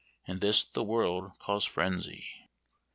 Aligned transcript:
And 0.27 0.41
this 0.41 0.63
the 0.63 0.83
world 0.83 1.37
calls 1.37 1.63
frenzy." 1.63 2.27